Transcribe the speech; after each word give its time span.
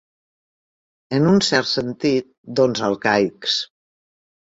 En 1.19 1.27
un 1.33 1.37
cert 1.49 1.71
sentit, 1.73 2.31
dons 2.63 2.85
arcaics. 2.91 3.63